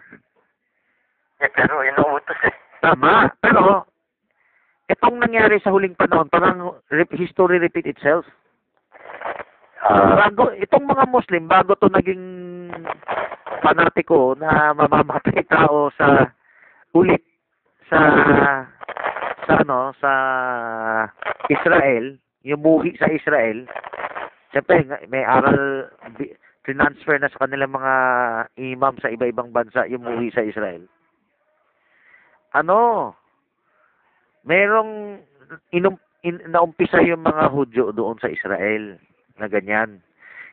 Eh, 1.41 1.49
pero 1.49 1.81
inuutos 1.81 2.37
eh. 2.45 2.53
Tama. 2.77 3.33
Pero, 3.41 3.89
itong 4.85 5.17
nangyari 5.17 5.57
sa 5.59 5.73
huling 5.73 5.97
panahon, 5.97 6.29
parang 6.29 6.77
history 7.17 7.57
repeat 7.57 7.89
itself. 7.89 8.25
Ah, 9.81 10.27
bago, 10.27 10.53
itong 10.61 10.85
mga 10.85 11.09
Muslim, 11.09 11.49
bago 11.49 11.73
to 11.73 11.89
naging 11.89 12.21
panatiko 13.59 14.35
na 14.39 14.71
mamamatay 14.73 15.43
tao 15.47 15.91
sa 15.95 16.31
ulit 16.95 17.21
sa 17.89 17.99
sa 19.45 19.53
ano 19.65 19.93
sa 19.97 20.11
Israel, 21.49 22.17
yung 22.45 22.61
muhi 22.61 22.93
sa 22.95 23.09
Israel. 23.09 23.65
Siyempre, 24.53 24.85
may 25.09 25.25
aral 25.25 25.89
transfer 26.65 27.17
na 27.17 27.29
sa 27.29 27.45
kanilang 27.45 27.73
mga 27.73 27.93
imam 28.57 28.95
sa 29.01 29.09
iba-ibang 29.09 29.49
bansa 29.49 29.89
yung 29.89 30.05
muhi 30.05 30.29
sa 30.29 30.45
Israel. 30.45 30.85
Ano? 32.53 33.13
Merong 34.45 35.21
inum, 35.73 35.97
in, 36.25 36.41
naumpisa 36.49 37.01
yung 37.05 37.25
mga 37.25 37.49
Hudyo 37.49 37.93
doon 37.93 38.17
sa 38.21 38.29
Israel 38.29 38.97
na 39.37 39.47
ganyan. 39.49 40.01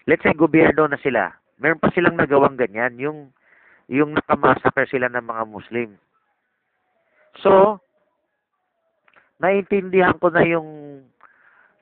Let's 0.09 0.23
say 0.25 0.33
gobyerno 0.33 0.89
na 0.89 1.01
sila. 1.01 1.33
Meron 1.57 1.81
pa 1.81 1.89
silang 1.93 2.17
nagawang 2.21 2.57
ganyan, 2.61 2.97
yung 3.01 3.19
yung 3.87 4.19
nakamassacre 4.19 4.85
sila 4.91 5.07
ng 5.09 5.25
mga 5.25 5.45
Muslim. 5.47 5.91
So, 7.41 7.79
naiintindihan 9.39 10.19
ko 10.19 10.29
na 10.33 10.43
yung 10.43 11.01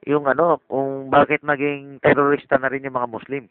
yung 0.04 0.28
ano, 0.28 0.60
kung 0.68 1.08
bakit 1.08 1.40
naging 1.40 1.96
terorista 2.04 2.60
na 2.60 2.68
rin 2.68 2.84
yung 2.84 2.96
mga 2.96 3.08
Muslim. 3.08 3.44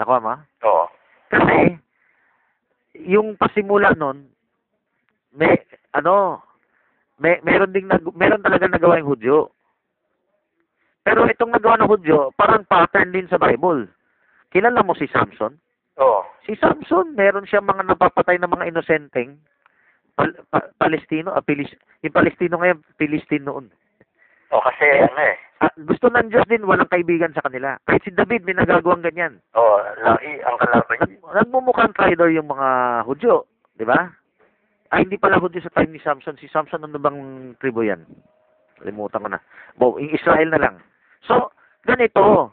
Nakuha 0.00 0.18
mo? 0.24 0.34
oo. 0.64 0.86
Kasi, 1.28 1.76
yung 3.04 3.36
pasimula 3.36 3.92
nun, 3.92 4.24
may, 5.36 5.52
ano, 5.92 6.40
may, 7.20 7.40
meron 7.44 7.72
ding, 7.76 7.88
nag, 7.88 8.04
meron 8.16 8.40
talaga 8.40 8.68
nagawa 8.68 9.00
yung 9.00 9.12
Hudyo. 9.12 9.36
Pero 11.04 11.28
itong 11.28 11.52
nagawa 11.52 11.76
ng 11.80 11.90
Hudyo, 11.92 12.32
parang 12.36 12.64
pattern 12.64 13.12
din 13.12 13.28
sa 13.28 13.36
Bible. 13.36 13.88
Kilala 14.56 14.80
mo 14.80 14.96
si 14.96 15.04
Samson? 15.12 15.52
Oo. 16.00 16.24
Si 16.48 16.56
Samson, 16.56 17.12
meron 17.12 17.44
siya 17.44 17.60
mga 17.60 17.84
napapatay 17.84 18.40
na 18.40 18.48
mga 18.48 18.72
inosenteng 18.72 19.36
Pal- 20.16 20.40
pa- 20.48 20.72
Palestino, 20.80 21.36
ah, 21.36 21.44
Pilis, 21.44 21.68
yung 22.00 22.16
Palestino 22.16 22.56
ngayon, 22.56 22.80
Palestine 22.96 23.44
noon. 23.44 23.68
O 24.48 24.64
kasi 24.64 24.88
ano 25.04 25.20
eh. 25.20 25.36
Ah, 25.60 25.72
gusto 25.76 26.08
ng 26.08 26.32
Diyos 26.32 26.48
din, 26.48 26.64
walang 26.64 26.88
kaibigan 26.88 27.36
sa 27.36 27.44
kanila. 27.44 27.76
Kahit 27.84 28.00
si 28.00 28.12
David, 28.12 28.44
may 28.44 28.56
nagagawang 28.56 29.04
ganyan. 29.04 29.40
O, 29.52 29.60
laki 30.00 30.40
ang 30.40 30.56
kalaban 30.56 30.96
Nag, 31.00 31.08
niya. 31.08 31.20
nagmumukhang 31.36 31.92
traitor 31.92 32.32
yung 32.32 32.48
mga 32.48 32.68
Hudyo, 33.04 33.44
di 33.76 33.84
ba? 33.84 34.08
Ay, 34.88 35.04
hindi 35.04 35.20
pala 35.20 35.36
Hudyo 35.36 35.60
sa 35.60 35.72
time 35.72 35.92
ni 35.92 36.00
Samson. 36.00 36.36
Si 36.40 36.48
Samson, 36.48 36.84
ano 36.84 36.96
bang 36.96 37.52
tribo 37.60 37.84
yan? 37.84 38.04
Limutan 38.84 39.20
ko 39.20 39.28
na. 39.28 39.40
Bo, 39.76 39.96
yung 39.96 40.12
Israel 40.12 40.48
na 40.48 40.60
lang. 40.60 40.76
So, 41.24 41.52
ganito. 41.84 42.52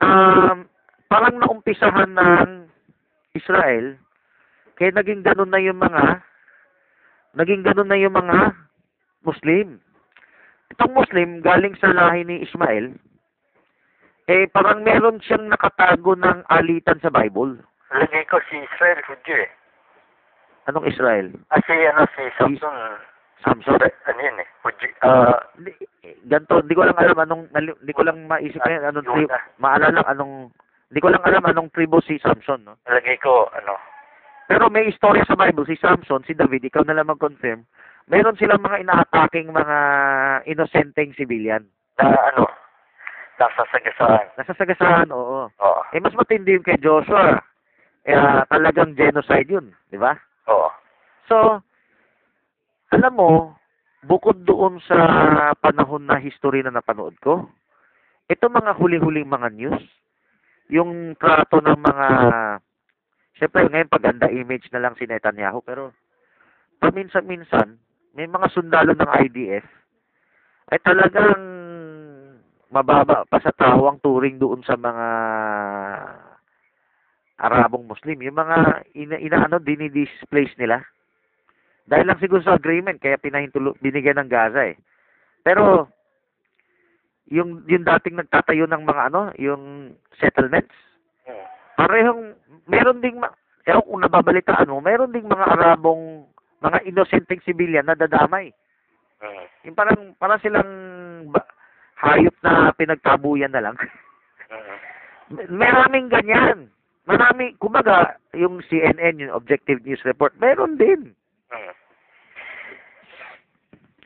Um, 0.00 0.68
parang 1.14 1.38
naumpisahan 1.38 2.10
ng 2.10 2.66
Israel, 3.38 3.94
kaya 4.74 4.90
naging 4.90 5.22
ganun 5.22 5.46
na 5.54 5.62
yung 5.62 5.78
mga, 5.78 6.18
naging 7.38 7.62
ganun 7.62 7.86
na 7.86 7.94
yung 7.94 8.18
mga 8.18 8.50
Muslim. 9.22 9.78
Itong 10.74 10.90
Muslim, 10.90 11.38
galing 11.38 11.78
sa 11.78 11.94
lahi 11.94 12.26
ni 12.26 12.42
Ismael, 12.42 12.98
eh, 14.26 14.50
parang 14.50 14.82
meron 14.82 15.22
siyang 15.22 15.46
nakatago 15.46 16.18
ng 16.18 16.50
alitan 16.50 16.98
sa 16.98 17.14
Bible. 17.14 17.62
Lagay 17.94 18.26
ko 18.26 18.42
si 18.50 18.58
Israel 18.58 18.98
Hudyo 19.06 19.38
eh. 19.38 19.50
Anong 20.66 20.90
Israel? 20.90 21.30
Ah, 21.54 21.62
si 21.62 21.76
ano, 21.78 22.08
si 22.18 22.26
Samson. 22.40 22.74
Samson? 23.44 23.78
Ano 23.78 24.18
yun 24.18 24.42
eh. 24.42 24.48
Hudyo. 24.66 24.88
Ah, 25.06 25.38
Hindi, 25.54 25.78
eh, 26.02 26.18
ganito, 26.26 26.58
hindi 26.58 26.74
ko 26.74 26.82
lang 26.88 26.98
alam 26.98 27.18
anong, 27.22 27.42
hindi 27.54 27.92
ko 27.94 28.02
lang 28.02 28.26
maisip 28.26 28.58
ngayon 28.66 28.88
anong 28.90 29.06
tri- 29.06 29.28
Yuda. 29.30 29.38
maalala 29.62 30.02
anong, 30.10 30.50
hindi 30.90 31.00
ko 31.00 31.08
lang 31.10 31.24
alam 31.24 31.44
anong 31.48 31.72
tribo 31.72 32.00
si 32.04 32.20
Samson, 32.20 32.64
no? 32.64 32.76
lagay 32.88 33.16
ko, 33.20 33.48
ano. 33.52 33.74
Pero 34.44 34.68
may 34.68 34.92
istorya 34.92 35.24
sa 35.24 35.38
Bible, 35.38 35.64
si 35.64 35.76
Samson, 35.80 36.20
si 36.28 36.36
David, 36.36 36.68
ikaw 36.68 36.84
na 36.84 36.92
lang 36.92 37.08
mag-confirm, 37.08 37.64
meron 38.12 38.36
silang 38.36 38.60
mga 38.60 38.84
inaataking 38.84 39.48
mga 39.48 39.76
inosenteng 40.44 41.16
civilian. 41.16 41.64
Na 41.96 42.12
ano. 42.34 42.44
Nasa 43.40 43.66
sagasaan. 43.72 44.26
Nasasagasaan, 44.38 45.08
oo. 45.10 45.50
Oo. 45.50 45.80
Eh, 45.90 45.98
mas 45.98 46.14
matindi 46.14 46.54
yung 46.54 46.62
kay 46.62 46.78
Joshua. 46.78 47.42
Eh, 48.04 48.14
ah, 48.14 48.44
talagang 48.46 48.94
genocide 48.94 49.48
yun, 49.48 49.72
di 49.88 49.96
ba? 49.98 50.12
Oo. 50.46 50.68
So, 51.26 51.36
alam 52.92 53.12
mo, 53.16 53.56
bukod 54.04 54.44
doon 54.44 54.78
sa 54.84 54.96
panahon 55.58 56.06
na 56.06 56.20
history 56.20 56.60
na 56.62 56.70
napanood 56.70 57.16
ko, 57.24 57.48
ito 58.28 58.44
mga 58.46 58.76
huli-huling 58.76 59.26
mga 59.26 59.48
news, 59.56 59.82
yung 60.72 61.16
trato 61.20 61.60
ng 61.60 61.80
mga, 61.80 62.06
syempre 63.36 63.68
ngayon 63.68 63.92
paganda 63.92 64.28
image 64.32 64.68
na 64.72 64.80
lang 64.80 64.94
si 64.96 65.04
Netanyahu, 65.04 65.60
pero 65.64 65.92
paminsan-minsan, 66.80 67.76
may 68.14 68.30
mga 68.30 68.46
sundalo 68.54 68.94
ng 68.94 69.10
IDF, 69.28 69.66
ay 70.72 70.78
talagang 70.80 71.42
mababa 72.72 73.22
pa 73.28 73.38
sa 73.38 73.54
tao 73.54 73.86
ang 73.86 74.02
turing 74.02 74.40
doon 74.40 74.64
sa 74.66 74.74
mga 74.74 75.06
Arabong 77.38 77.86
Muslim. 77.86 78.18
Yung 78.22 78.38
mga 78.38 78.86
ina, 78.94 79.16
inaano, 79.18 79.62
dinidisplace 79.62 80.54
nila. 80.58 80.82
Dahil 81.84 82.08
lang 82.08 82.18
siguro 82.18 82.40
sa 82.40 82.56
agreement, 82.56 82.96
kaya 82.98 83.20
pinahintulo, 83.20 83.76
binigyan 83.78 84.18
ng 84.22 84.30
Gaza 84.30 84.64
eh. 84.70 84.78
Pero, 85.44 85.90
yung, 87.32 87.64
yung 87.64 87.84
dating 87.84 88.20
nagtatayo 88.20 88.68
ng 88.68 88.82
mga 88.84 89.02
ano, 89.12 89.32
yung 89.40 89.94
settlements, 90.20 90.74
Hmm. 91.24 91.44
parehong, 91.80 92.36
meron 92.68 93.00
ding, 93.00 93.16
ewan 93.64 93.84
kung 93.88 94.04
nababalitaan 94.04 94.68
mo, 94.68 94.84
meron 94.84 95.08
ding 95.08 95.24
mga 95.24 95.56
Arabong, 95.56 96.28
mga 96.60 96.84
innocenteng 96.84 97.40
civilian 97.44 97.88
na 97.88 97.96
dadamay. 97.96 98.52
Hmm. 99.24 99.44
Yung 99.64 99.76
parang, 99.76 100.12
parang 100.20 100.40
silang 100.44 100.70
ba, 101.32 101.40
hayop 102.04 102.36
na 102.44 102.76
pinagtabuyan 102.76 103.56
na 103.56 103.64
lang. 103.64 103.76
Hmm. 104.52 104.76
Maraming 105.64 106.12
ganyan. 106.12 106.68
Marami, 107.08 107.56
kumbaga, 107.56 108.20
yung 108.36 108.60
CNN, 108.68 109.20
yung 109.20 109.32
Objective 109.32 109.80
News 109.84 110.04
Report, 110.04 110.36
meron 110.40 110.76
din. 110.76 111.16
Hmm. 111.48 111.74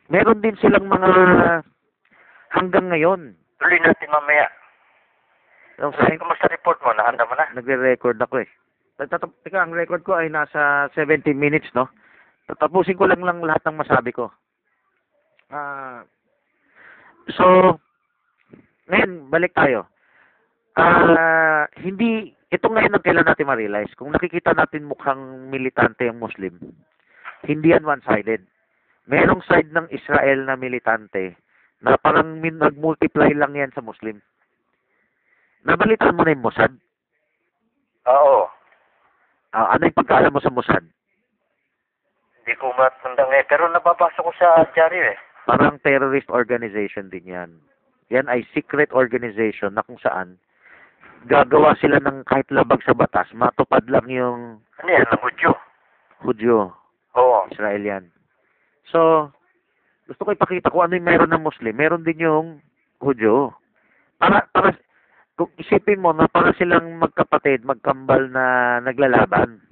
Meron 0.08 0.38
din 0.38 0.54
silang 0.62 0.86
mga 0.86 1.10
hanggang 2.52 2.88
ngayon. 2.92 3.34
Tuloy 3.58 3.78
natin 3.82 4.08
mamaya. 4.12 4.46
Yung 5.78 5.94
Ay, 5.94 6.18
sa 6.18 6.22
kumusta 6.22 6.46
report 6.50 6.78
mo? 6.82 6.90
Nahanda 6.94 7.26
mo 7.26 7.34
na? 7.38 7.46
nagre-record 7.54 8.18
ako 8.18 8.42
eh. 8.42 8.50
Tatap, 8.98 9.30
teka, 9.46 9.62
ang 9.62 9.74
record 9.74 10.02
ko 10.02 10.18
ay 10.18 10.26
nasa 10.26 10.90
70 10.90 11.30
minutes, 11.30 11.70
no? 11.70 11.86
Tatapusin 12.50 12.98
ko 12.98 13.06
lang 13.06 13.22
lang 13.22 13.38
lahat 13.46 13.62
ng 13.62 13.78
masabi 13.78 14.10
ko. 14.10 14.26
Ah, 15.54 16.02
so, 17.30 17.78
ngayon, 18.90 19.30
balik 19.30 19.54
tayo. 19.54 19.86
Ah, 20.74 21.70
hindi, 21.78 22.34
ito 22.50 22.66
ngayon 22.66 22.98
ang 22.98 23.04
kailan 23.06 23.26
natin 23.28 23.46
ma-realize. 23.46 23.94
Kung 23.94 24.10
nakikita 24.10 24.50
natin 24.56 24.90
mukhang 24.90 25.46
militante 25.46 26.10
ang 26.10 26.18
Muslim, 26.18 26.58
hindi 27.46 27.70
yan 27.70 27.86
one-sided. 27.86 28.42
Merong 29.06 29.46
side 29.46 29.70
ng 29.70 29.86
Israel 29.94 30.42
na 30.42 30.58
militante 30.58 31.38
na 31.80 31.94
parang 31.96 32.38
min- 32.38 32.58
nag-multiply 32.58 33.30
lang 33.34 33.54
yan 33.54 33.70
sa 33.70 33.82
Muslim. 33.82 34.18
Nabalitaan 35.62 36.16
mo 36.16 36.22
na 36.22 36.34
yung 36.34 36.44
Mossad? 36.44 36.72
Oo. 38.06 38.48
Ah, 39.52 39.74
ano 39.74 39.86
yung 39.86 39.98
pagkaalam 39.98 40.32
mo 40.32 40.40
sa 40.42 40.50
Mossad? 40.50 40.84
Hindi 42.42 42.52
ko 42.56 42.72
matandang 42.74 43.30
eh. 43.34 43.44
Pero 43.44 43.68
nababasa 43.68 44.24
ko 44.24 44.32
sa 44.34 44.64
dyaryo 44.72 45.12
eh. 45.12 45.18
Parang 45.44 45.80
terrorist 45.80 46.28
organization 46.28 47.08
din 47.08 47.28
yan. 47.28 47.50
Yan 48.08 48.28
ay 48.28 48.44
secret 48.52 48.88
organization 48.92 49.76
na 49.76 49.84
kung 49.84 50.00
saan 50.00 50.40
gagawa 51.28 51.76
sila 51.76 52.00
ng 52.00 52.24
kahit 52.24 52.48
labag 52.48 52.80
sa 52.84 52.96
batas, 52.96 53.28
matupad 53.34 53.84
lang 53.90 54.06
yung 54.08 54.40
Ano 54.80 54.88
yan? 54.88 55.04
Ang 55.10 55.20
Hudyo. 55.20 55.50
Hudyo, 56.18 56.56
Oo. 57.14 57.38
Israel 57.52 57.82
yan. 57.82 58.04
So, 58.88 59.30
gusto 60.08 60.24
ko 60.24 60.32
ipakita 60.32 60.72
ko 60.72 60.80
ano 60.80 60.96
yung 60.96 61.04
meron 61.04 61.30
ng 61.30 61.44
Muslim. 61.44 61.76
Meron 61.76 62.02
din 62.02 62.24
yung 62.24 62.64
Hudyo. 62.98 63.54
Para, 64.18 64.48
para, 64.50 64.74
kung 65.38 65.52
isipin 65.60 66.02
mo 66.02 66.10
na 66.10 66.26
para 66.26 66.50
silang 66.58 66.98
magkapatid, 66.98 67.62
magkambal 67.62 68.26
na 68.26 68.78
naglalaban. 68.82 69.62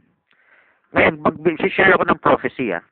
Ngayon, 0.94 1.18
mag-share 1.26 1.98
ako 1.98 2.06
ng 2.06 2.22
prophecy 2.22 2.70
ah. 2.70 2.84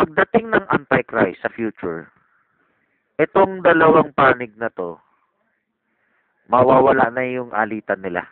Pagdating 0.00 0.48
ng 0.48 0.64
Antichrist 0.72 1.44
sa 1.44 1.52
future, 1.52 2.08
itong 3.20 3.60
dalawang 3.60 4.16
panig 4.16 4.56
na 4.56 4.72
to, 4.72 4.96
mawawala 6.48 7.12
na 7.12 7.24
yung 7.28 7.52
alitan 7.52 8.00
nila. 8.00 8.24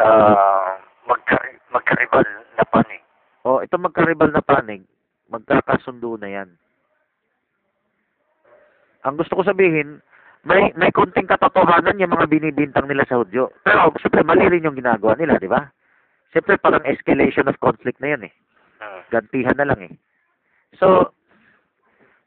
Ah, 0.00 0.80
magkari 1.04 1.58
magkaribal 1.68 2.24
na 2.56 2.64
panig. 2.64 3.02
O, 3.44 3.60
itong 3.60 3.84
magkaribal 3.84 4.32
na 4.32 4.40
panig, 4.40 4.84
magkakasundo 5.28 6.16
na 6.18 6.28
yan. 6.28 6.48
Ang 9.06 9.14
gusto 9.16 9.38
ko 9.38 9.42
sabihin, 9.46 10.02
may 10.42 10.72
may 10.74 10.90
konting 10.90 11.28
katotohanan 11.28 12.00
yung 12.00 12.12
mga 12.14 12.28
binibintang 12.28 12.88
nila 12.88 13.06
sa 13.06 13.20
Hudyo. 13.20 13.52
Pero, 13.62 13.94
siyempre, 14.00 14.24
mali 14.26 14.48
rin 14.48 14.66
yung 14.66 14.78
ginagawa 14.78 15.14
nila, 15.14 15.38
di 15.38 15.48
ba? 15.50 15.68
Siyempre, 16.32 16.60
parang 16.60 16.84
escalation 16.84 17.48
of 17.48 17.60
conflict 17.62 18.00
na 18.00 18.16
yan 18.16 18.22
eh. 18.28 18.32
Hmm. 18.78 19.00
Gantihan 19.12 19.56
na 19.56 19.68
lang 19.68 19.80
eh. 19.84 19.94
So, 20.76 21.12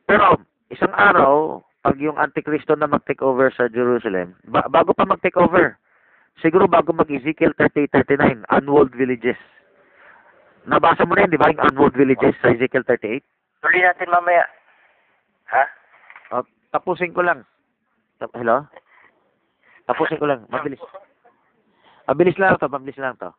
pero, 0.10 0.42
isang 0.74 0.92
araw, 0.92 1.62
pag 1.82 1.98
yung 1.98 2.20
Antikristo 2.20 2.76
na 2.76 2.90
mag-take 2.90 3.24
over 3.24 3.50
sa 3.54 3.72
Jerusalem, 3.72 4.36
ba- 4.50 4.70
bago 4.70 4.94
pa 4.94 5.08
mag-take 5.08 5.38
over, 5.38 5.78
siguro 6.42 6.68
bago 6.68 6.94
mag-Ezekiel 6.94 7.56
38-39, 7.58 8.44
unwalled 8.52 8.94
villages. 8.94 9.40
Nabasa 10.65 11.06
mo 11.06 11.17
na 11.17 11.26
yun, 11.26 11.34
di 11.34 11.39
ba, 11.41 11.50
yung 11.50 11.63
unwalled 11.74 11.97
villages 11.97 12.38
sa 12.38 12.54
Ezekiel 12.54 12.86
38? 12.86 13.26
Tuloy 13.62 13.82
natin 13.82 14.10
mamaya. 14.13 14.45
Ha? 15.50 15.63
O, 16.38 16.45
tapusin 16.69 17.13
ko 17.13 17.26
lang. 17.26 17.41
Tap- 18.21 18.34
Hello? 18.38 18.65
Tapusin 19.89 20.21
ko 20.21 20.30
lang. 20.30 20.45
Mabilis. 20.54 20.78
Mabilis 22.06 22.38
lang 22.38 22.62
to, 22.62 22.69
mabilis 22.69 22.97
lang 23.02 23.17
to. 23.17 23.34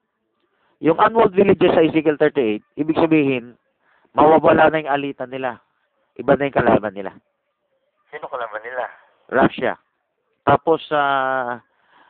Yung 0.82 0.98
unwalled 0.98 1.34
villages 1.34 1.70
sa 1.70 1.86
Ezekiel 1.86 2.18
38, 2.18 2.58
ibig 2.74 2.98
sabihin, 2.98 3.54
mawawala 4.18 4.66
na 4.66 4.82
yung 4.82 4.90
alitan 4.90 5.30
nila. 5.30 5.62
Iba 6.18 6.34
na 6.34 6.50
yung 6.50 6.58
kalaban 6.58 6.94
nila. 6.94 7.14
Sino 8.10 8.26
ko 8.26 8.34
naman 8.34 8.60
nila? 8.66 8.90
Russia. 9.30 9.78
Tapos, 10.42 10.82
ah, 10.90 11.62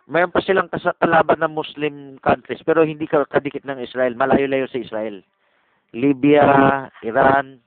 mayroon 0.07 0.35
pa 0.35 0.43
silang 0.43 0.69
kalaban 0.99 1.39
ng 1.43 1.55
Muslim 1.55 1.95
countries, 2.21 2.63
pero 2.67 2.83
hindi 2.83 3.07
ka 3.07 3.27
kadikit 3.31 3.63
ng 3.63 3.79
Israel. 3.79 4.19
Malayo-layo 4.19 4.67
sa 4.67 4.83
Israel. 4.83 5.23
Libya, 5.93 6.43
Iran, 7.05 7.61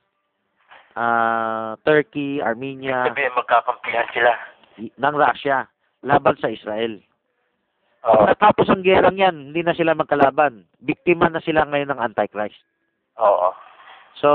ah, 0.98 1.78
Turkey, 1.86 2.41
Armenia, 2.41 3.06
Sabihin 3.06 3.36
magkakampihan 3.38 4.08
sila. 4.12 4.32
ng 4.76 5.15
Russia 5.15 5.69
laban 6.04 6.36
sa 6.41 6.52
Israel. 6.52 7.00
Oo. 8.06 8.28
Natapos 8.30 8.69
ang 8.69 8.86
gerang 8.86 9.17
yan, 9.17 9.50
hindi 9.50 9.65
na 9.65 9.74
sila 9.74 9.98
magkalaban. 9.98 10.67
Biktima 10.84 11.26
na 11.30 11.41
sila 11.41 11.65
ngayon 11.65 11.89
ng 11.95 12.04
Antichrist. 12.04 12.60
Oo. 13.17 13.50
So, 14.19 14.30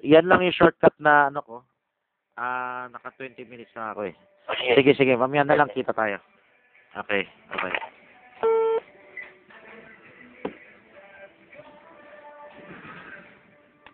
yan 0.00 0.26
lang 0.26 0.40
yung 0.40 0.56
shortcut 0.56 0.94
na 0.98 1.28
ano 1.28 1.40
ko. 1.44 1.56
Ah, 2.38 2.86
naka 2.88 3.12
20 3.18 3.44
minutes 3.50 3.74
na 3.74 3.92
ako 3.92 4.08
eh. 4.08 4.14
O, 4.48 4.54
sige. 4.56 4.72
Sige, 4.78 4.92
sige, 4.94 5.12
mamaya 5.18 5.44
na 5.44 5.58
lang 5.58 5.68
kita 5.68 5.92
tayo. 5.92 6.22
Okay, 6.96 7.28
okay. 7.54 7.97